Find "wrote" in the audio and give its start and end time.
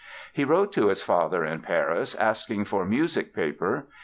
0.45-0.71